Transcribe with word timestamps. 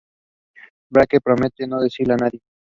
Blake 0.89 1.19
promete 1.21 1.67
no 1.67 1.77
decírselo 1.79 2.15
a 2.15 2.17
nadie. 2.17 2.39